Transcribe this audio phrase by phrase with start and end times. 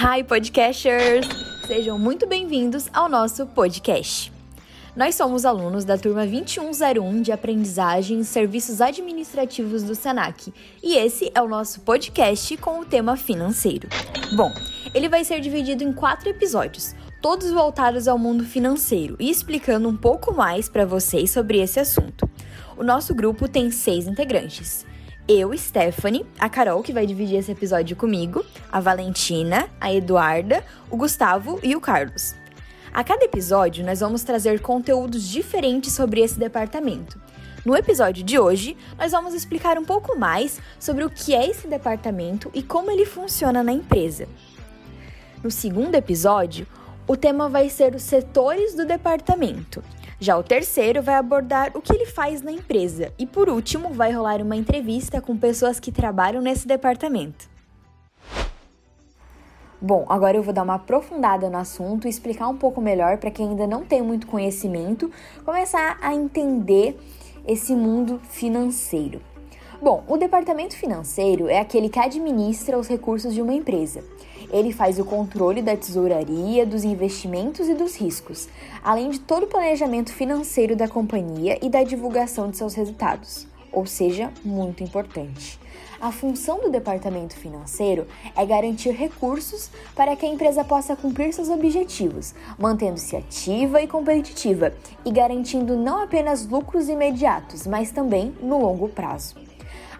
[0.00, 1.26] Hi, podcasters!
[1.66, 4.32] Sejam muito bem-vindos ao nosso podcast.
[4.94, 11.32] Nós somos alunos da turma 2101 de Aprendizagem e Serviços Administrativos do SENAC e esse
[11.34, 13.88] é o nosso podcast com o tema financeiro.
[14.36, 14.52] Bom,
[14.94, 19.96] ele vai ser dividido em quatro episódios, todos voltados ao mundo financeiro e explicando um
[19.96, 22.30] pouco mais para vocês sobre esse assunto.
[22.76, 24.86] O nosso grupo tem seis integrantes
[25.28, 28.42] eu, Stephanie, a Carol, que vai dividir esse episódio comigo,
[28.72, 32.34] a Valentina, a Eduarda, o Gustavo e o Carlos.
[32.94, 37.20] A cada episódio, nós vamos trazer conteúdos diferentes sobre esse departamento.
[37.62, 41.68] No episódio de hoje, nós vamos explicar um pouco mais sobre o que é esse
[41.68, 44.26] departamento e como ele funciona na empresa.
[45.44, 46.66] No segundo episódio,
[47.08, 49.82] o tema vai ser os setores do departamento.
[50.20, 53.14] Já o terceiro vai abordar o que ele faz na empresa.
[53.18, 57.48] E por último, vai rolar uma entrevista com pessoas que trabalham nesse departamento.
[59.80, 63.30] Bom, agora eu vou dar uma aprofundada no assunto e explicar um pouco melhor para
[63.30, 65.10] quem ainda não tem muito conhecimento,
[65.44, 66.98] começar a entender
[67.46, 69.22] esse mundo financeiro.
[69.80, 74.02] Bom, o departamento financeiro é aquele que administra os recursos de uma empresa.
[74.50, 78.48] Ele faz o controle da tesouraria, dos investimentos e dos riscos,
[78.82, 83.84] além de todo o planejamento financeiro da companhia e da divulgação de seus resultados, ou
[83.84, 85.58] seja, muito importante.
[86.00, 91.48] A função do departamento financeiro é garantir recursos para que a empresa possa cumprir seus
[91.48, 94.72] objetivos, mantendo-se ativa e competitiva
[95.04, 99.47] e garantindo não apenas lucros imediatos, mas também no longo prazo.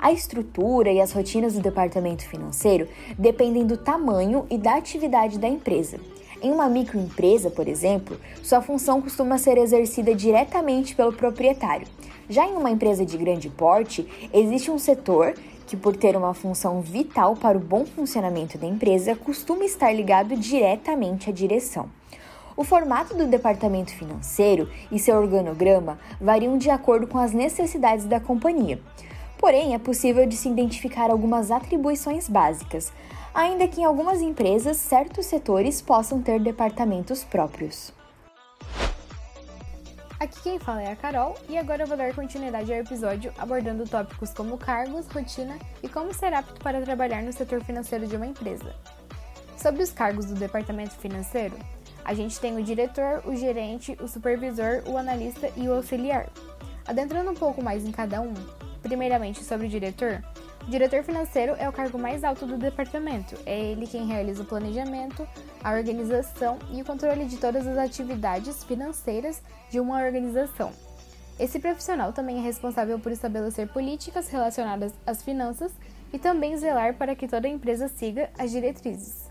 [0.00, 2.86] A estrutura e as rotinas do departamento financeiro
[3.18, 5.98] dependem do tamanho e da atividade da empresa.
[6.40, 11.88] Em uma microempresa, por exemplo, sua função costuma ser exercida diretamente pelo proprietário.
[12.30, 15.34] Já em uma empresa de grande porte, existe um setor
[15.66, 20.36] que, por ter uma função vital para o bom funcionamento da empresa, costuma estar ligado
[20.36, 21.88] diretamente à direção.
[22.56, 28.20] O formato do departamento financeiro e seu organograma variam de acordo com as necessidades da
[28.20, 28.80] companhia.
[29.38, 32.92] Porém, é possível de se identificar algumas atribuições básicas,
[33.32, 37.92] ainda que em algumas empresas certos setores possam ter departamentos próprios.
[40.18, 43.88] Aqui quem fala é a Carol e agora eu vou dar continuidade ao episódio abordando
[43.88, 48.26] tópicos como cargos, rotina e como ser apto para trabalhar no setor financeiro de uma
[48.26, 48.74] empresa.
[49.56, 51.56] Sobre os cargos do departamento financeiro,
[52.04, 56.28] a gente tem o diretor, o gerente, o supervisor, o analista e o auxiliar.
[56.84, 58.34] Adentrando um pouco mais em cada um,
[58.88, 60.24] Primeiramente, sobre o diretor.
[60.66, 63.36] O diretor financeiro é o cargo mais alto do departamento.
[63.44, 65.28] É ele quem realiza o planejamento,
[65.62, 70.72] a organização e o controle de todas as atividades financeiras de uma organização.
[71.38, 75.70] Esse profissional também é responsável por estabelecer políticas relacionadas às finanças
[76.10, 79.28] e também zelar para que toda empresa siga as diretrizes.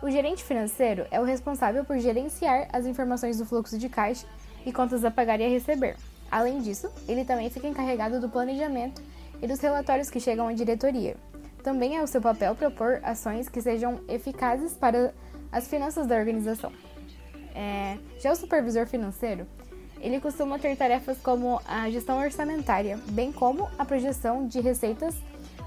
[0.00, 4.28] O gerente financeiro é o responsável por gerenciar as informações do fluxo de caixa
[4.64, 5.96] e contas a pagar e a receber.
[6.30, 9.02] Além disso, ele também fica encarregado do planejamento
[9.40, 11.16] e dos relatórios que chegam à diretoria.
[11.62, 15.12] Também é o seu papel propor ações que sejam eficazes para
[15.50, 16.72] as finanças da organização.
[17.54, 19.46] É, já o supervisor financeiro,
[20.00, 25.14] ele costuma ter tarefas como a gestão orçamentária, bem como a projeção de receitas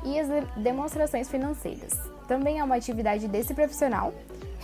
[0.06, 1.94] e as demonstrações financeiras.
[2.28, 4.14] Também é uma atividade desse profissional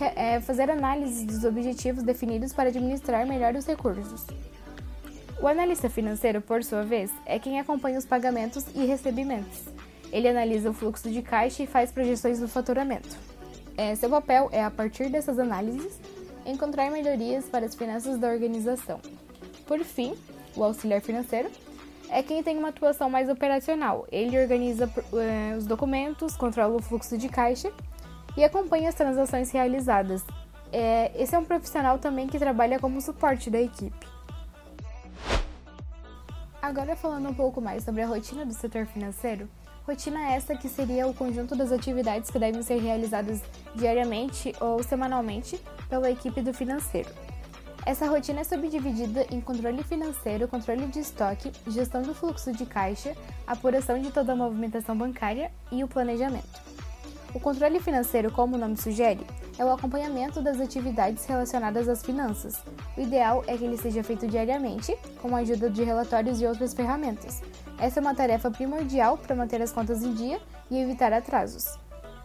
[0.04, 4.26] é fazer análise dos objetivos definidos para administrar melhor os recursos.
[5.38, 9.64] O analista financeiro, por sua vez, é quem acompanha os pagamentos e recebimentos.
[10.10, 13.16] Ele analisa o fluxo de caixa e faz projeções do faturamento.
[13.76, 16.00] É, seu papel é, a partir dessas análises,
[16.46, 18.98] encontrar melhorias para as finanças da organização.
[19.66, 20.14] Por fim,
[20.56, 21.50] o auxiliar financeiro
[22.08, 24.06] é quem tem uma atuação mais operacional.
[24.10, 27.70] Ele organiza é, os documentos, controla o fluxo de caixa
[28.38, 30.24] e acompanha as transações realizadas.
[30.72, 34.15] É, esse é um profissional também que trabalha como suporte da equipe.
[36.66, 39.48] Agora falando um pouco mais sobre a rotina do setor financeiro,
[39.86, 43.40] rotina essa que seria o conjunto das atividades que devem ser realizadas
[43.76, 47.08] diariamente ou semanalmente pela equipe do financeiro.
[47.86, 53.14] Essa rotina é subdividida em controle financeiro, controle de estoque, gestão do fluxo de caixa,
[53.46, 56.75] apuração de toda a movimentação bancária e o planejamento.
[57.36, 59.20] O controle financeiro, como o nome sugere,
[59.58, 62.64] é o acompanhamento das atividades relacionadas às finanças.
[62.96, 66.72] O ideal é que ele seja feito diariamente, com a ajuda de relatórios e outras
[66.72, 67.42] ferramentas.
[67.78, 70.40] Essa é uma tarefa primordial para manter as contas em dia
[70.70, 71.78] e evitar atrasos.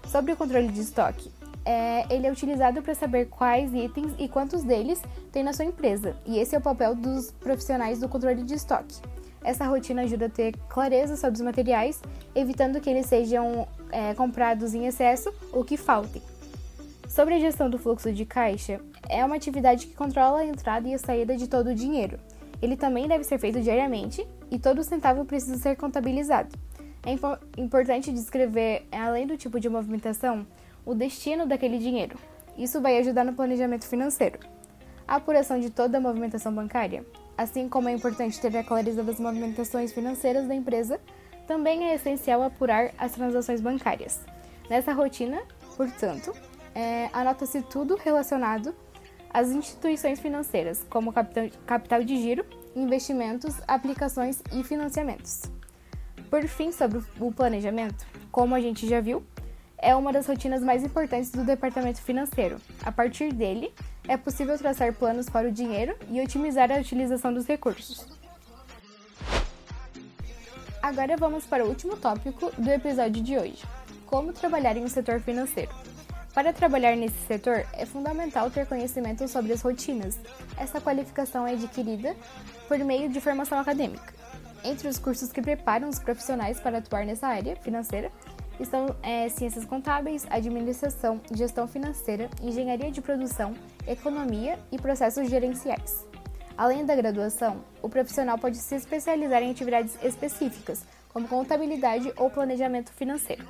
[0.07, 1.29] Sobre o controle de estoque,
[1.65, 6.15] é, ele é utilizado para saber quais itens e quantos deles tem na sua empresa,
[6.25, 8.95] e esse é o papel dos profissionais do controle de estoque.
[9.43, 12.01] Essa rotina ajuda a ter clareza sobre os materiais,
[12.35, 16.21] evitando que eles sejam é, comprados em excesso ou que faltem.
[17.07, 18.79] Sobre a gestão do fluxo de caixa,
[19.09, 22.19] é uma atividade que controla a entrada e a saída de todo o dinheiro.
[22.61, 26.55] Ele também deve ser feito diariamente e todo centavo precisa ser contabilizado.
[27.03, 30.45] É impo importante descrever, além do tipo de movimentação,
[30.85, 32.17] o destino daquele dinheiro.
[32.57, 34.39] Isso vai ajudar no planejamento financeiro.
[35.07, 37.05] A apuração de toda a movimentação bancária,
[37.37, 40.99] assim como é importante ter a clareza das movimentações financeiras da empresa,
[41.47, 44.21] também é essencial apurar as transações bancárias.
[44.69, 45.41] Nessa rotina,
[45.75, 46.33] portanto,
[46.73, 48.73] é, anota-se tudo relacionado
[49.33, 52.45] às instituições financeiras, como capital, de giro,
[52.75, 55.43] investimentos, aplicações e financiamentos.
[56.29, 59.23] Por fim, sobre o planejamento, como a gente já viu,
[59.81, 62.57] é uma das rotinas mais importantes do departamento financeiro.
[62.83, 63.73] A partir dele,
[64.07, 68.05] é possível traçar planos para o dinheiro e otimizar a utilização dos recursos.
[70.81, 73.63] Agora vamos para o último tópico do episódio de hoje:
[74.05, 75.71] como trabalhar em um setor financeiro.
[76.33, 80.17] Para trabalhar nesse setor, é fundamental ter conhecimento sobre as rotinas.
[80.57, 82.15] Essa qualificação é adquirida
[82.69, 84.13] por meio de formação acadêmica.
[84.63, 88.09] Entre os cursos que preparam os profissionais para atuar nessa área financeira
[88.61, 93.53] estão é, ciências contábeis, administração, gestão financeira, engenharia de produção,
[93.87, 96.05] economia e processos gerenciais.
[96.57, 102.91] Além da graduação, o profissional pode se especializar em atividades específicas, como contabilidade ou planejamento
[102.93, 103.43] financeiro.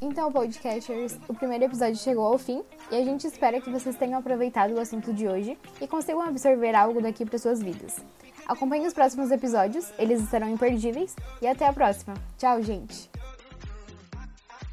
[0.00, 4.18] Então, podcasters, o primeiro episódio chegou ao fim e a gente espera que vocês tenham
[4.20, 7.96] aproveitado o assunto de hoje e consigam absorver algo daqui para suas vidas.
[8.48, 12.14] Acompanhe os próximos episódios, eles estarão imperdíveis e até a próxima.
[12.38, 13.10] Tchau, gente!